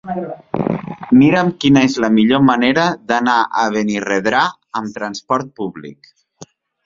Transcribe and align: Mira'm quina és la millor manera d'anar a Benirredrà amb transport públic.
Mira'm 1.17 1.49
quina 1.63 1.81
és 1.89 1.97
la 2.05 2.09
millor 2.15 2.41
manera 2.47 2.85
d'anar 3.11 3.35
a 3.63 3.67
Benirredrà 3.75 4.41
amb 4.81 4.95
transport 4.99 5.55
públic. 5.61 6.11